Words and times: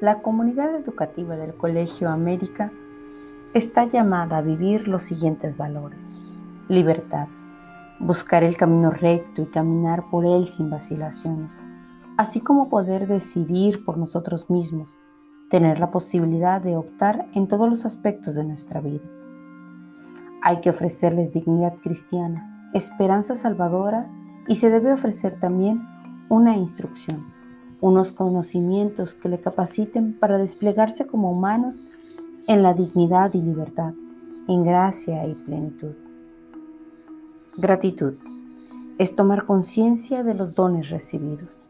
La 0.00 0.22
comunidad 0.22 0.76
educativa 0.76 1.34
del 1.34 1.56
Colegio 1.56 2.08
América 2.08 2.70
está 3.52 3.84
llamada 3.84 4.36
a 4.36 4.42
vivir 4.42 4.86
los 4.86 5.02
siguientes 5.02 5.56
valores. 5.56 6.16
Libertad. 6.68 7.26
Buscar 7.98 8.44
el 8.44 8.56
camino 8.56 8.92
recto 8.92 9.42
y 9.42 9.46
caminar 9.46 10.04
por 10.08 10.24
él 10.24 10.46
sin 10.46 10.70
vacilaciones, 10.70 11.60
así 12.16 12.40
como 12.40 12.68
poder 12.68 13.08
decidir 13.08 13.84
por 13.84 13.98
nosotros 13.98 14.50
mismos, 14.50 14.96
tener 15.50 15.80
la 15.80 15.90
posibilidad 15.90 16.62
de 16.62 16.76
optar 16.76 17.26
en 17.34 17.48
todos 17.48 17.68
los 17.68 17.84
aspectos 17.84 18.36
de 18.36 18.44
nuestra 18.44 18.80
vida. 18.80 19.02
Hay 20.42 20.60
que 20.60 20.70
ofrecerles 20.70 21.32
dignidad 21.32 21.74
cristiana, 21.82 22.70
esperanza 22.72 23.34
salvadora 23.34 24.08
y 24.46 24.54
se 24.54 24.70
debe 24.70 24.92
ofrecer 24.92 25.40
también 25.40 25.84
una 26.28 26.56
instrucción 26.56 27.36
unos 27.80 28.12
conocimientos 28.12 29.14
que 29.14 29.28
le 29.28 29.40
capaciten 29.40 30.18
para 30.18 30.38
desplegarse 30.38 31.06
como 31.06 31.30
humanos 31.30 31.86
en 32.46 32.62
la 32.62 32.74
dignidad 32.74 33.34
y 33.34 33.42
libertad, 33.42 33.92
en 34.48 34.64
gracia 34.64 35.26
y 35.26 35.34
plenitud. 35.34 35.94
Gratitud 37.56 38.14
es 38.98 39.14
tomar 39.14 39.46
conciencia 39.46 40.22
de 40.24 40.34
los 40.34 40.54
dones 40.54 40.90
recibidos. 40.90 41.60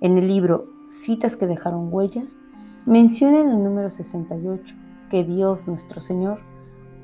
En 0.00 0.18
el 0.18 0.26
libro 0.26 0.66
Citas 0.88 1.36
que 1.36 1.46
dejaron 1.46 1.92
huellas, 1.92 2.36
menciona 2.84 3.40
en 3.40 3.48
el 3.48 3.62
número 3.62 3.90
68 3.90 4.76
que 5.10 5.24
Dios 5.24 5.66
nuestro 5.66 6.00
Señor 6.00 6.40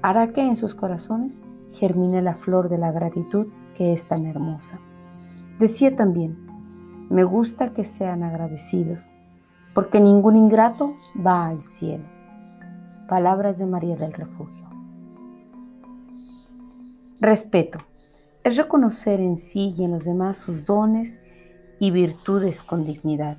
hará 0.03 0.33
que 0.33 0.41
en 0.41 0.57
sus 0.57 0.75
corazones 0.75 1.41
germine 1.73 2.23
la 2.23 2.35
flor 2.35 2.69
de 2.69 2.79
la 2.79 2.93
gratitud 2.93 3.47
que 3.77 3.93
es 3.93 4.07
tan 4.07 4.27
hermosa. 4.27 4.79
Decía 5.59 5.97
también, 5.97 6.52
me 7.13 7.25
gusta 7.25 7.75
que 7.75 7.85
sean 7.85 8.23
agradecidos, 8.23 9.07
porque 9.75 10.01
ningún 10.01 10.35
ingrato 10.35 10.97
va 11.15 11.47
al 11.47 11.63
cielo. 11.63 12.05
Palabras 13.07 13.59
de 13.59 13.67
María 13.67 13.97
del 13.97 14.15
Refugio. 14.15 14.67
Respeto 17.21 17.81
es 18.45 18.57
reconocer 18.57 19.21
en 19.21 19.37
sí 19.37 19.75
y 19.77 19.85
en 19.85 19.91
los 19.91 20.07
demás 20.07 20.39
sus 20.39 20.65
dones 20.65 21.21
y 21.79 21.91
virtudes 21.91 22.63
con 22.63 22.87
dignidad. 22.87 23.37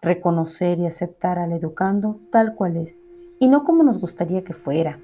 Reconocer 0.00 0.78
y 0.78 0.86
aceptar 0.86 1.40
al 1.40 1.50
educando 1.50 2.20
tal 2.30 2.54
cual 2.54 2.76
es 2.76 3.00
y 3.40 3.48
no 3.48 3.64
como 3.64 3.82
nos 3.82 4.00
gustaría 4.00 4.44
que 4.44 4.54
fuera, 4.54 5.00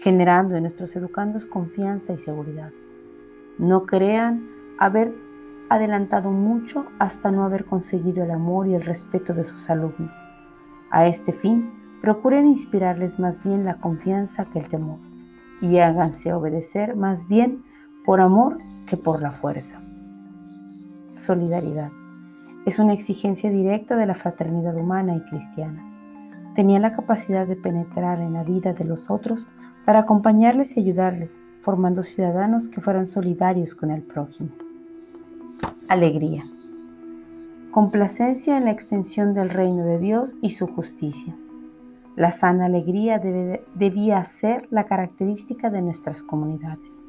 generando 0.00 0.56
en 0.56 0.64
nuestros 0.64 0.96
educandos 0.96 1.46
confianza 1.46 2.12
y 2.12 2.18
seguridad. 2.18 2.72
No 3.56 3.86
crean 3.86 4.48
haber 4.80 5.29
adelantado 5.70 6.32
mucho 6.32 6.86
hasta 6.98 7.30
no 7.30 7.44
haber 7.44 7.64
conseguido 7.64 8.24
el 8.24 8.32
amor 8.32 8.66
y 8.66 8.74
el 8.74 8.82
respeto 8.82 9.32
de 9.32 9.44
sus 9.44 9.70
alumnos. 9.70 10.20
A 10.90 11.06
este 11.06 11.32
fin, 11.32 11.72
procuren 12.02 12.46
inspirarles 12.46 13.18
más 13.18 13.42
bien 13.42 13.64
la 13.64 13.76
confianza 13.76 14.46
que 14.46 14.58
el 14.58 14.68
temor 14.68 14.98
y 15.60 15.78
háganse 15.78 16.32
obedecer 16.32 16.96
más 16.96 17.28
bien 17.28 17.62
por 18.04 18.20
amor 18.20 18.58
que 18.86 18.96
por 18.96 19.22
la 19.22 19.30
fuerza. 19.30 19.80
Solidaridad. 21.08 21.90
Es 22.66 22.78
una 22.78 22.92
exigencia 22.92 23.50
directa 23.50 23.96
de 23.96 24.06
la 24.06 24.14
fraternidad 24.14 24.74
humana 24.74 25.14
y 25.14 25.20
cristiana. 25.30 25.86
Tenía 26.54 26.80
la 26.80 26.96
capacidad 26.96 27.46
de 27.46 27.56
penetrar 27.56 28.20
en 28.20 28.32
la 28.32 28.42
vida 28.42 28.72
de 28.72 28.84
los 28.84 29.08
otros 29.08 29.48
para 29.86 30.00
acompañarles 30.00 30.76
y 30.76 30.80
ayudarles, 30.80 31.38
formando 31.60 32.02
ciudadanos 32.02 32.68
que 32.68 32.80
fueran 32.80 33.06
solidarios 33.06 33.74
con 33.74 33.90
el 33.90 34.02
prójimo. 34.02 34.50
Alegría. 35.90 36.44
Complacencia 37.72 38.56
en 38.56 38.64
la 38.64 38.70
extensión 38.70 39.34
del 39.34 39.50
reino 39.50 39.84
de 39.84 39.98
Dios 39.98 40.36
y 40.40 40.50
su 40.50 40.68
justicia. 40.68 41.34
La 42.14 42.30
sana 42.30 42.66
alegría 42.66 43.18
debía 43.74 44.22
ser 44.22 44.68
la 44.70 44.84
característica 44.84 45.68
de 45.68 45.82
nuestras 45.82 46.22
comunidades. 46.22 47.00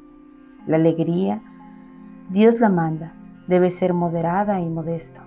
La 0.66 0.78
alegría, 0.78 1.40
Dios 2.30 2.58
la 2.58 2.70
manda, 2.70 3.14
debe 3.46 3.70
ser 3.70 3.94
moderada 3.94 4.60
y 4.60 4.68
modesta. 4.68 5.22